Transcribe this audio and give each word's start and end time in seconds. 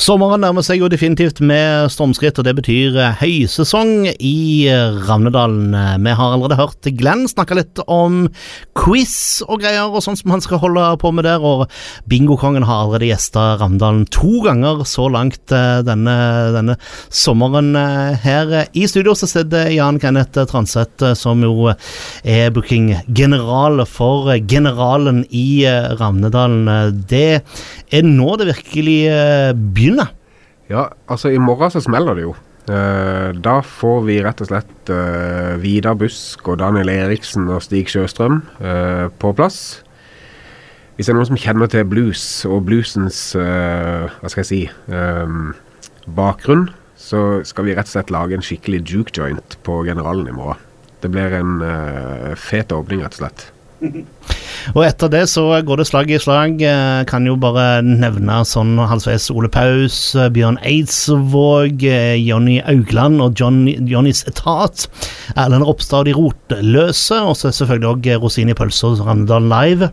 Sommeren 0.00 0.40
nærmer 0.40 0.64
seg 0.64 0.80
jo 0.80 0.88
definitivt 0.88 1.42
med 1.44 1.90
stormskritt, 1.92 2.38
og 2.40 2.46
det 2.46 2.54
betyr 2.56 2.94
eh, 2.96 3.18
høysesong 3.20 4.06
i 4.16 4.64
eh, 4.72 4.94
Ravnedalen. 5.04 5.74
Vi 6.00 6.14
har 6.16 6.36
allerede 6.38 6.56
hørt 6.56 6.88
Glenn 6.96 7.26
snakke 7.28 7.58
litt 7.58 7.82
om 7.84 8.22
quiz 8.80 9.42
og 9.44 9.60
greier, 9.60 9.92
og 9.92 10.00
sånn 10.00 10.16
som 10.16 10.32
han 10.32 10.40
skal 10.40 10.62
holde 10.62 10.86
på 11.02 11.10
med 11.12 11.28
der. 11.28 11.44
Og 11.44 11.66
Bingokongen 12.08 12.64
har 12.64 12.86
allerede 12.86 13.10
gjesta 13.10 13.58
Ravnedalen 13.60 14.06
to 14.08 14.40
ganger 14.46 14.80
så 14.88 15.04
langt 15.12 15.52
eh, 15.52 15.82
denne, 15.84 16.16
denne, 16.56 16.78
sommeren 17.12 17.76
her. 18.24 18.54
I 18.72 18.86
studio 18.88 19.12
så 19.18 19.28
sitter 19.28 19.68
Jan 19.74 20.00
Kenneth 20.00 20.46
Transeth, 20.48 21.10
som 21.18 21.44
jo 21.44 21.74
er 22.24 22.56
bookinggeneral 22.56 23.84
for 23.84 24.32
Generalen 24.48 25.26
i 25.28 25.60
Ravnedalen. 26.00 26.96
Det 27.04 27.42
er 27.92 28.08
nå 28.08 28.32
det 28.40 28.48
virkelig 28.54 28.98
begynner 29.76 29.89
begynne? 29.90 30.08
Ja, 30.70 30.88
altså 31.10 31.32
i 31.34 31.42
morgen 31.42 31.72
så 31.72 31.82
smeller 31.82 32.14
det 32.14 32.28
jo. 32.28 32.36
Uh, 32.70 33.32
da 33.34 33.58
får 33.64 34.02
vi 34.06 34.20
rett 34.22 34.40
og 34.44 34.50
slett 34.50 34.90
uh, 34.92 35.56
Vidar 35.58 35.96
Busk 35.98 36.46
og 36.52 36.60
Daniel 36.60 36.92
Eriksen 36.92 37.48
og 37.50 37.64
Stig 37.64 37.90
Sjøstrøm 37.90 38.42
uh, 38.60 39.08
på 39.18 39.32
plass. 39.34 39.80
Hvis 40.94 41.08
det 41.08 41.14
er 41.14 41.18
noen 41.18 41.30
som 41.30 41.40
kjenner 41.40 41.70
til 41.72 41.88
blues 41.88 42.22
og 42.44 42.66
bluesens 42.68 43.32
hva 43.32 44.28
skal 44.28 44.42
jeg 44.42 44.48
si 44.50 44.58
um, 44.92 45.54
bakgrunn, 46.12 46.66
så 47.00 47.40
skal 47.48 47.64
vi 47.64 47.76
rett 47.78 47.88
og 47.88 47.94
slett 47.94 48.12
lage 48.12 48.36
en 48.36 48.44
skikkelig 48.44 48.82
juke 48.84 49.14
joint 49.16 49.56
på 49.64 49.78
Generalen 49.88 50.28
i 50.28 50.36
morgen. 50.36 50.60
Det 51.00 51.08
blir 51.08 51.32
en 51.38 51.64
fet 52.36 52.76
åpning, 52.76 53.00
rett 53.00 53.16
og 53.16 53.22
slett. 53.22 53.48
Og 54.74 54.84
etter 54.84 55.10
det 55.12 55.22
så 55.30 55.44
går 55.66 55.80
det 55.80 55.86
slag 55.88 56.10
i 56.12 56.18
slag. 56.20 56.60
Eh, 56.62 57.02
kan 57.10 57.26
jo 57.26 57.36
bare 57.40 57.80
nevne 57.86 58.40
sånn 58.48 58.76
halvveis 58.90 59.30
Ole 59.32 59.50
Paus, 59.52 60.14
eh, 60.14 60.30
Bjørn 60.32 60.60
Eidsvåg, 60.66 61.84
eh, 61.86 62.16
Jonny 62.20 62.60
Augland 62.70 63.22
og 63.24 63.40
John, 63.40 63.64
Jonnys 63.66 64.24
Etat. 64.30 64.86
Erlend 65.36 65.66
Ropstad 65.66 66.04
og 66.04 66.10
De 66.10 66.16
Rotløse, 66.16 67.18
og 67.18 67.36
så 67.38 67.52
selvfølgelig 67.54 67.90
òg 67.94 68.22
Rosine 68.22 68.54
i 68.54 68.58
pølsa 68.58 68.92
og 68.92 69.06
Randal 69.06 69.48
Live. 69.50 69.90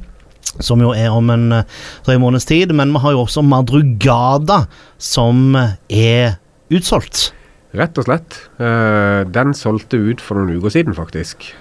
Som 0.64 0.82
jo 0.82 0.94
er 0.96 1.12
om 1.12 1.30
en 1.30 1.64
tre 2.06 2.16
måneds 2.18 2.48
tid. 2.48 2.72
Men 2.74 2.94
vi 2.96 3.00
har 3.04 3.14
jo 3.14 3.26
også 3.26 3.44
Madrugada, 3.46 4.66
som 4.98 5.56
er 5.56 6.38
utsolgt. 6.72 7.32
Rett 7.78 7.98
og 8.00 8.08
slett. 8.08 8.40
den 8.58 9.54
solgte 9.54 10.00
ut 10.00 10.22
for 10.22 10.40
noen 10.40 10.58
uker 10.58 10.74
siden, 10.74 10.96
faktisk. 10.96 11.52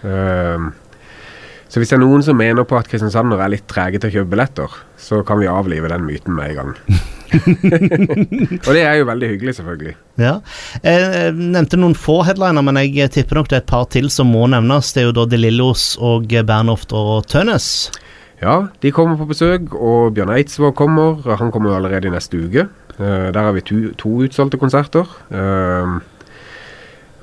Så 1.69 1.81
hvis 1.81 1.91
det 1.91 1.97
er 1.99 2.05
noen 2.05 2.23
som 2.23 2.39
mener 2.39 2.67
på 2.69 2.77
at 2.79 2.89
kristiansandere 2.91 3.43
er 3.43 3.53
litt 3.57 3.67
trege 3.71 3.99
til 3.99 4.11
å 4.11 4.15
kjøpe 4.19 4.33
billetter, 4.35 4.77
så 5.01 5.21
kan 5.27 5.41
vi 5.41 5.49
avlive 5.51 5.91
den 5.91 6.07
myten 6.07 6.37
med 6.37 6.53
en 6.53 6.61
gang. 6.61 7.03
og 8.67 8.71
det 8.71 8.85
er 8.85 9.01
jo 9.01 9.09
veldig 9.09 9.31
hyggelig, 9.33 9.57
selvfølgelig. 9.59 9.95
Ja. 10.23 10.37
Jeg 10.87 11.35
nevnte 11.35 11.81
noen 11.81 11.97
få 11.99 12.21
headliner, 12.29 12.65
men 12.65 12.79
jeg 12.85 13.11
tipper 13.17 13.41
nok 13.41 13.51
det 13.51 13.59
er 13.59 13.65
et 13.65 13.71
par 13.73 13.87
til 13.93 14.09
som 14.15 14.31
må 14.31 14.47
nevnes. 14.53 14.95
Det 14.95 15.03
er 15.03 15.09
jo 15.11 15.17
da 15.19 15.27
De 15.29 15.41
Lillos 15.41 15.95
og 15.99 16.31
Bernhoft 16.47 16.95
og 16.97 17.27
Tønnes. 17.33 17.69
Ja, 18.43 18.67
de 18.83 18.93
kommer 18.93 19.17
på 19.19 19.31
besøk, 19.31 19.73
og 19.75 20.13
Bjørn 20.17 20.35
Eidsvåg 20.37 20.75
kommer. 20.77 21.23
Han 21.41 21.51
kommer 21.53 21.77
allerede 21.77 22.11
i 22.11 22.13
neste 22.15 22.39
uke. 22.45 22.69
Uh, 22.97 23.33
der 23.33 23.43
har 23.43 23.57
vi 23.57 23.65
to, 23.65 23.81
to 23.99 24.13
utsolgte 24.27 24.61
konserter. 24.61 25.09
Uh, 25.33 25.99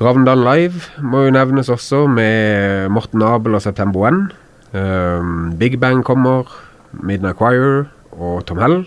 Ravndal 0.04 0.42
Live 0.44 0.90
må 1.00 1.22
jo 1.24 1.32
nevnes 1.32 1.70
også, 1.72 2.02
med 2.12 2.90
Morten 2.92 3.22
Abel 3.24 3.56
og 3.56 3.62
September 3.64 4.10
One. 4.10 4.26
Um, 4.76 5.54
Big 5.56 5.78
Bang 5.80 6.02
kommer, 6.04 6.50
Midnight 6.92 7.38
Choir 7.40 7.86
og 8.12 8.42
Tom 8.46 8.60
Hell. 8.60 8.82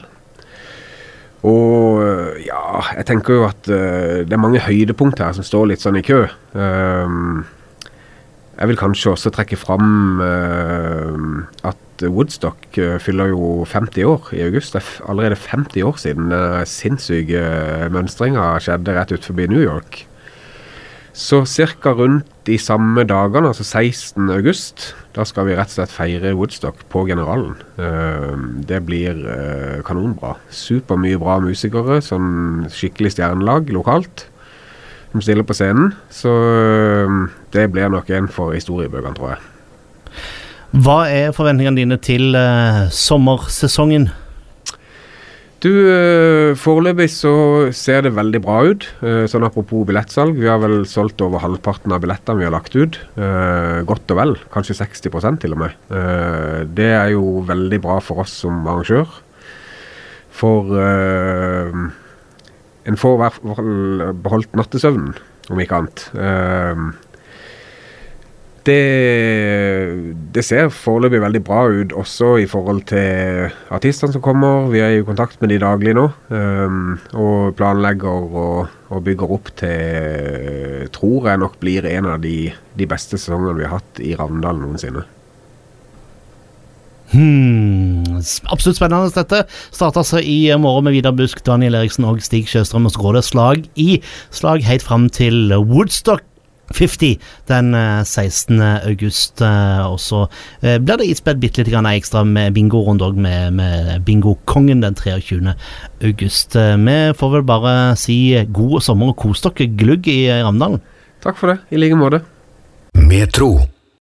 Og 1.46 2.02
ja, 2.44 2.82
jeg 2.98 3.06
tenker 3.08 3.38
jo 3.38 3.46
at 3.46 3.70
uh, 3.70 4.26
det 4.26 4.34
er 4.34 4.42
mange 4.42 4.60
høydepunkt 4.60 5.22
her 5.22 5.32
som 5.36 5.46
står 5.46 5.70
litt 5.70 5.84
sånn 5.84 5.96
i 5.96 6.02
kø. 6.04 6.26
Um, 6.52 7.46
jeg 8.58 8.72
vil 8.72 8.80
kanskje 8.80 9.14
også 9.14 9.32
trekke 9.32 9.56
fram 9.60 10.20
uh, 10.20 11.70
at 11.70 12.04
Woodstock 12.12 12.76
fyller 13.00 13.30
jo 13.32 13.64
50 13.64 14.04
år 14.04 14.28
i 14.36 14.42
august. 14.44 14.76
Det 14.76 14.82
er 14.82 15.08
allerede 15.08 15.40
50 15.40 15.86
år 15.88 15.96
siden 16.02 16.28
den 16.28 16.68
sinnssyke 16.68 17.40
mønstringa 17.94 18.50
skjedde 18.60 18.98
rett 18.98 19.16
ut 19.16 19.30
forbi 19.30 19.48
New 19.48 19.64
York. 19.64 20.02
Så 21.16 21.46
ca. 21.48 21.90
rundt 21.96 22.26
de 22.44 22.58
samme 22.60 23.00
dagene, 23.08 23.48
altså 23.48 23.64
16. 23.64 24.28
august, 24.30 24.94
da 25.16 25.24
skal 25.24 25.46
vi 25.48 25.54
rett 25.56 25.70
og 25.70 25.78
slett 25.78 25.94
feire 25.94 26.34
Woodstock 26.36 26.82
på 26.92 27.06
Generalen. 27.08 27.54
Uh, 27.80 28.36
det 28.68 28.82
blir 28.84 29.16
uh, 29.24 29.80
kanonbra. 29.86 30.34
Supermye 30.52 31.16
bra 31.16 31.38
musikere, 31.40 32.02
sånn 32.04 32.68
skikkelig 32.68 33.14
stjernelag 33.14 33.72
lokalt, 33.72 34.26
som 35.14 35.24
stiller 35.24 35.48
på 35.48 35.56
scenen. 35.56 35.94
Så 36.12 36.28
uh, 36.28 37.16
det 37.56 37.64
blir 37.72 37.88
nok 37.96 38.12
en 38.12 38.28
for 38.28 38.52
historiebøkene, 38.52 39.16
tror 39.16 39.32
jeg. 39.32 40.20
Hva 40.84 41.00
er 41.08 41.32
forventningene 41.32 41.80
dine 41.80 41.96
til 41.96 42.36
sommersesongen? 42.92 44.10
Du, 45.66 45.72
uh, 45.72 46.54
Foreløpig 46.58 47.08
så 47.10 47.32
ser 47.74 48.04
det 48.06 48.14
veldig 48.14 48.40
bra 48.44 48.60
ut. 48.68 48.86
Uh, 49.00 49.24
sånn 49.30 49.46
Apropos 49.46 49.86
billettsalg. 49.88 50.36
Vi 50.38 50.50
har 50.50 50.60
vel 50.62 50.84
solgt 50.86 51.22
over 51.24 51.42
halvparten 51.42 51.94
av 51.94 52.04
billettene 52.04 52.38
vi 52.38 52.46
har 52.46 52.54
lagt 52.54 52.76
ut. 52.76 53.00
Uh, 53.16 53.82
godt 53.88 54.14
og 54.14 54.20
vel. 54.20 54.34
Kanskje 54.54 54.76
60% 54.78 55.42
til 55.42 55.56
og 55.56 55.64
med. 55.64 55.74
det 56.76 56.90
er 56.92 57.14
jo 57.14 57.40
veldig 57.48 57.80
bra 57.82 57.98
for 58.04 58.22
oss 58.22 58.34
som 58.44 58.66
arrangør. 58.66 59.08
For 60.36 60.68
en 62.86 62.98
får 63.00 63.14
i 63.16 63.20
hvert 63.22 63.38
fall 63.40 64.02
beholdt 64.22 64.58
nattesøvnen, 64.58 65.16
om 65.48 65.62
ikke 65.62 65.80
annet. 65.80 66.04
Det, 68.66 68.82
det, 70.34 70.42
ser 70.42 70.72
foreløpig 70.74 71.20
veldig 71.22 71.42
bra 71.46 71.60
ut, 71.70 71.92
også 71.94 72.32
i 72.42 72.48
forhold 72.50 72.82
til 72.90 73.52
artistene 73.70 74.10
som 74.16 74.24
kommer. 74.24 74.66
Vi 74.72 74.82
er 74.82 74.96
i 74.96 75.04
kontakt 75.06 75.38
med 75.38 75.52
de 75.54 75.60
daglig 75.62 75.94
nå, 75.94 76.08
um, 76.34 76.96
og 77.14 77.54
planlegger 77.58 78.26
og, 78.26 78.72
og, 78.90 79.04
bygger 79.06 79.34
opp 79.38 79.52
til 79.62 80.88
Tror 80.96 81.30
jeg 81.30 81.42
nok 81.42 81.60
blir 81.62 81.86
en 81.90 82.10
av 82.16 82.22
de, 82.22 82.50
de 82.74 82.88
beste 82.90 83.20
sesongene 83.20 83.54
vi 83.60 83.68
har 83.68 83.78
hatt 83.78 84.02
i 84.02 84.16
Ravndal 84.18 84.58
noensinne. 84.58 85.06
Hmm, 87.12 88.18
absolutt 88.50 88.80
spennende 88.80 89.14
dette. 89.14 89.44
Starter 89.70 90.02
altså 90.02 90.18
i 90.18 90.50
morgen 90.58 90.88
med 90.88 90.96
Vidar 90.96 91.14
Busk, 91.14 91.44
Daniel 91.46 91.78
Eriksen 91.78 92.06
og 92.08 92.18
Stig 92.24 92.48
Sjøstrøm. 92.50 92.88
Og 92.88 92.96
så 92.96 93.02
går 93.02 93.20
det 93.20 93.28
slag 93.28 93.68
i 93.78 94.00
slag 94.34 94.66
helt 94.66 94.82
fram 94.82 95.06
til 95.06 95.54
Woodstock 95.54 96.26
50 96.74 97.18
den 97.48 97.74
16. 98.04 98.60
Eh, 98.60 98.88
august. 98.88 99.40
Eh, 99.40 99.84
og 99.86 100.00
så 100.02 100.24
eh, 100.62 100.78
blir 100.82 101.00
det 101.00 101.10
ispedd 101.12 101.40
bitte 101.42 101.66
litt 101.66 101.76
ekstra 101.92 102.24
med 102.24 102.56
bingorunde 102.56 103.06
òg, 103.06 103.20
med, 103.20 103.54
med 103.58 104.02
Bingokongen 104.06 104.82
den 104.84 104.96
23. 104.98 105.54
august. 106.02 106.56
Vi 106.56 106.98
får 107.16 107.32
vel 107.36 107.46
bare 107.46 107.76
si 108.00 108.18
god 108.50 108.82
sommer 108.82 109.12
og 109.12 109.20
kos 109.20 109.44
dere 109.44 109.70
glugg 109.78 110.08
i 110.08 110.26
Ramdalen. 110.30 110.82
Takk 111.24 111.38
for 111.38 111.52
det, 111.52 111.60
i 111.70 111.80
like 111.80 111.96
måte. 111.98 112.22
Metro. 112.96 113.75